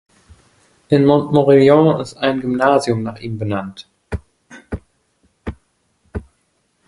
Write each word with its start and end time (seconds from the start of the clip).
In 0.89 1.05
Montmorillon 1.05 2.01
ist 2.01 2.15
ein 2.17 2.41
Gymnasium 2.41 3.03
nach 3.03 3.19
ihm 3.19 3.37
benannt. 3.37 3.87